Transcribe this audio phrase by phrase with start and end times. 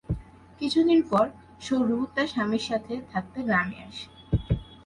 [0.61, 1.25] কিছুদিন পর
[1.59, 4.07] সরু তার স্বামীর সাথে থাকতে গ্রামে আসে।